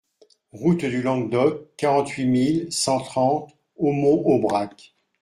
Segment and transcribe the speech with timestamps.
[0.51, 4.95] Route du Languedoc, quarante-huit mille cent trente Aumont-Aubrac